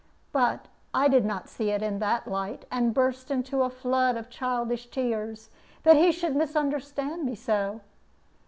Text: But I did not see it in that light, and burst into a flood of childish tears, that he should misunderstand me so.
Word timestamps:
But 0.31 0.67
I 0.95 1.07
did 1.07 1.25
not 1.25 1.47
see 1.47 1.69
it 1.69 1.83
in 1.83 1.99
that 1.99 2.25
light, 2.27 2.65
and 2.71 2.91
burst 2.91 3.29
into 3.29 3.61
a 3.61 3.69
flood 3.69 4.17
of 4.17 4.31
childish 4.31 4.87
tears, 4.89 5.51
that 5.83 5.95
he 5.95 6.11
should 6.11 6.35
misunderstand 6.35 7.23
me 7.25 7.35
so. 7.35 7.81